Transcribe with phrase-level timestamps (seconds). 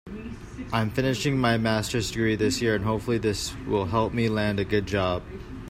[0.73, 4.65] I'm finishing my masters degree this year and hopefully this will help me land a
[4.65, 5.21] good job.